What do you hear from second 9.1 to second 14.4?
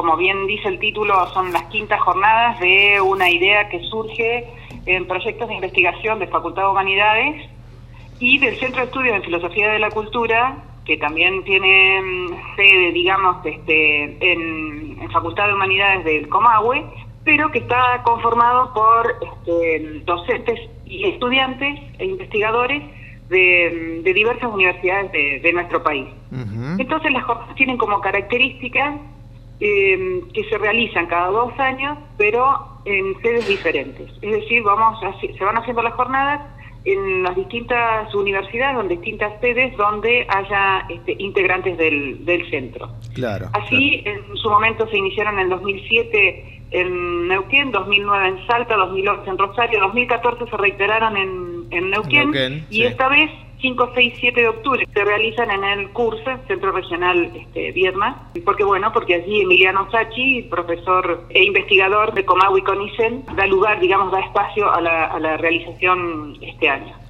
en Filosofía de la Cultura, que también tiene mm, sede, digamos, este,